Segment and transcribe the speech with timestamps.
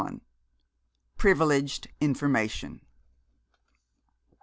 [1.17, 2.81] PRIVILEGED INFORMATION.